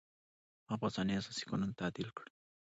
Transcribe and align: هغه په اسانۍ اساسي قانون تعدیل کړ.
هغه 0.67 0.75
په 0.81 0.85
اسانۍ 0.89 1.13
اساسي 1.17 1.43
قانون 1.49 1.71
تعدیل 1.79 2.09
کړ. 2.17 2.25